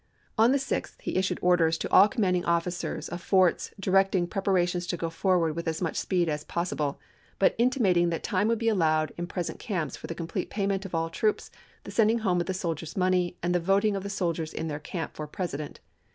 [0.35, 2.45] On the 6th he issued orders to THE MAECH TO THE SEA 479 all commanding
[2.45, 4.69] officers of forts directing prepara chap.xx.
[4.69, 6.99] tions to go forward with as much speed as possible,
[7.37, 10.85] but intimated that time would be allowed in pres ent camps for the complete payment
[10.85, 11.51] of all troops,
[11.83, 14.79] the sending home of the soldiers' money, and the voting of the soldiers in their
[14.79, 15.81] camp for President.